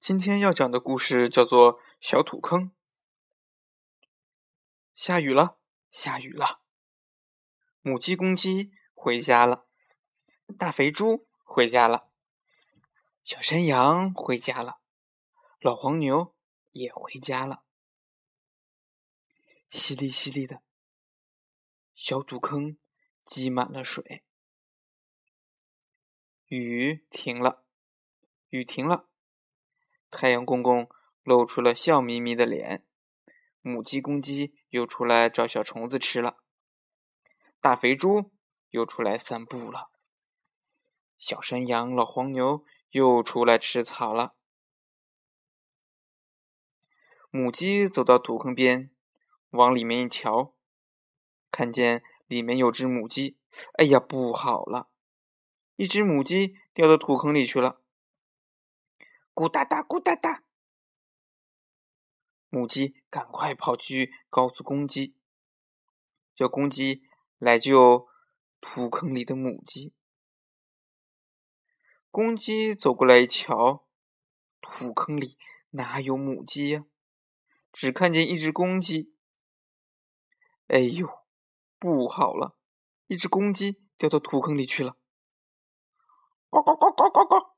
[0.00, 2.70] 今天要讲的故事叫做《小土坑》。
[4.94, 5.58] 下雨了，
[5.90, 6.62] 下雨了。
[7.82, 9.66] 母鸡、公鸡回家了，
[10.56, 12.12] 大肥猪回家了，
[13.24, 14.80] 小山羊回家了，
[15.58, 16.36] 老黄牛
[16.70, 17.64] 也回家了。
[19.68, 20.62] 淅沥淅沥的，
[21.92, 22.78] 小土坑
[23.24, 24.24] 积满了水。
[26.46, 27.64] 雨停了，
[28.48, 29.07] 雨停了。
[30.10, 30.88] 太阳公公
[31.22, 32.84] 露出了笑眯眯的脸，
[33.60, 36.38] 母鸡、公鸡又出来找小虫子吃了，
[37.60, 38.30] 大肥猪
[38.70, 39.90] 又出来散步了，
[41.18, 44.34] 小山羊、老黄牛又出来吃草了。
[47.30, 48.90] 母鸡走到土坑边，
[49.50, 50.54] 往里面一瞧，
[51.50, 53.36] 看见里面有只母鸡，
[53.74, 54.88] 哎呀，不好了，
[55.76, 57.82] 一只母鸡掉到土坑里去了。
[59.38, 60.42] 咕哒哒，咕哒哒！
[62.48, 65.14] 母鸡赶快跑去告诉公鸡，
[66.34, 67.04] 叫公鸡
[67.38, 68.08] 来救
[68.60, 69.94] 土坑里的母鸡。
[72.10, 73.86] 公鸡走过来一瞧，
[74.60, 75.38] 土坑里
[75.70, 76.84] 哪有母鸡呀？
[77.72, 79.14] 只看见一只公鸡。
[80.66, 81.08] 哎呦，
[81.78, 82.58] 不好了！
[83.06, 84.96] 一只公鸡掉到土坑里去了。
[86.50, 87.54] 呱呱呱呱呱呱！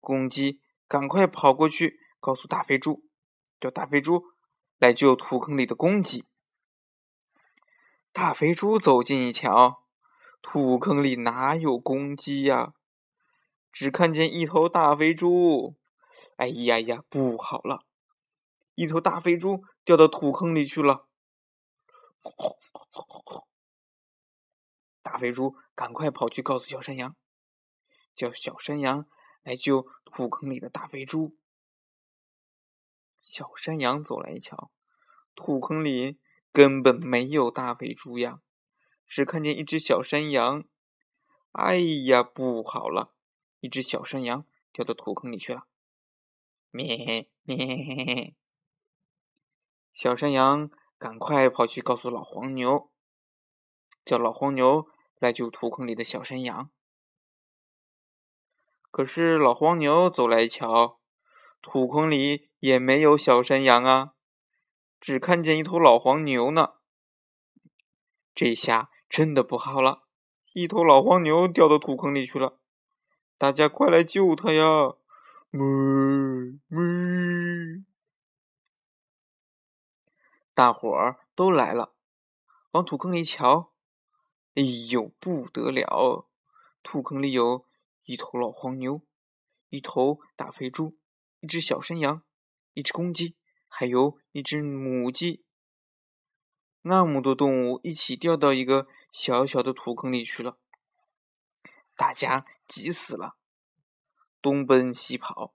[0.00, 0.61] 公鸡
[0.92, 3.02] 赶快跑过去，告诉大肥猪，
[3.58, 4.24] 叫大肥猪
[4.76, 6.26] 来救土坑里的公鸡。
[8.12, 9.86] 大肥猪走近一瞧，
[10.42, 12.74] 土坑里哪有公鸡呀？
[13.72, 15.78] 只看见一头大肥猪。
[16.36, 17.86] 哎呀呀，不好了！
[18.74, 21.08] 一头大肥猪掉到土坑里去了。
[25.02, 27.16] 大肥猪赶快跑去告诉小山羊，
[28.14, 29.08] 叫小山羊。
[29.42, 31.36] 来救土坑里的大肥猪。
[33.20, 34.72] 小山羊走来一瞧，
[35.34, 36.18] 土坑里
[36.52, 38.40] 根本没有大肥猪呀，
[39.06, 40.64] 只看见一只小山羊。
[41.52, 43.14] 哎呀，不好了！
[43.60, 45.66] 一只小山羊掉到土坑里去了。
[46.70, 48.34] 咩咩！
[49.92, 52.90] 小山羊赶快跑去告诉老黄牛，
[54.04, 54.88] 叫老黄牛
[55.18, 56.72] 来救土坑里的小山羊。
[58.92, 61.00] 可是老黄牛走来瞧，
[61.62, 64.12] 土坑里也没有小山羊啊，
[65.00, 66.74] 只看见一头老黄牛呢。
[68.34, 70.02] 这下真的不好了，
[70.52, 72.58] 一头老黄牛掉到土坑里去了，
[73.38, 74.92] 大家快来救它呀！
[75.50, 77.84] 哞哞，
[80.52, 81.94] 大伙儿都来了，
[82.72, 83.72] 往土坑里瞧，
[84.54, 86.26] 哎呦不得了，
[86.82, 87.64] 土坑里有。
[88.04, 89.02] 一头老黄牛，
[89.68, 90.98] 一头大肥猪，
[91.40, 92.24] 一只小山羊，
[92.74, 93.36] 一只公鸡，
[93.68, 95.44] 还有一只母鸡。
[96.82, 100.58] 那么多动物一起掉到一个小小的土坑里去了，
[101.94, 103.36] 大家急死了，
[104.40, 105.54] 东奔西跑，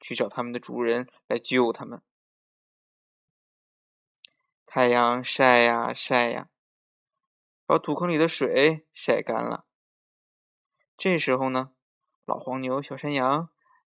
[0.00, 2.02] 去找他们的主人来救他们。
[4.66, 6.50] 太阳晒呀晒呀，
[7.64, 9.66] 把土坑里的水晒干了。
[10.96, 11.75] 这时候呢？
[12.26, 13.48] 老黄牛、小山羊、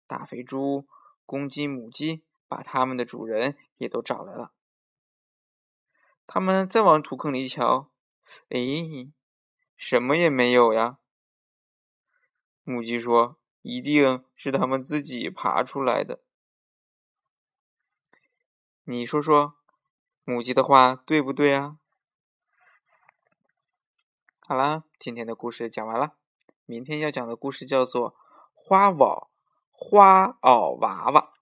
[0.08, 0.88] 大肥猪、
[1.24, 4.52] 公鸡、母鸡，把他们的主人也都找来了。
[6.26, 7.92] 他们再往土坑里一瞧，
[8.48, 8.58] 哎，
[9.76, 10.98] 什么也没有呀。
[12.64, 16.20] 母鸡说：“一定是他们自己爬出来的。”
[18.82, 19.54] 你说说，
[20.24, 21.78] 母鸡的话对不对啊？
[24.40, 26.16] 好啦，今天的故事讲完了。
[26.66, 28.16] 明天要讲的故事叫做。
[28.66, 29.26] 花袄，
[29.72, 31.33] 花袄娃娃。